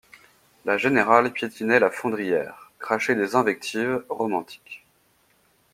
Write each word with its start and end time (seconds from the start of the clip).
La 0.65 0.79
générale 0.79 1.31
piétinait 1.31 1.79
la 1.79 1.91
fondrière, 1.91 2.71
crachait 2.79 3.13
des 3.13 3.35
invectives 3.35 4.03
romantiques. 4.09 4.83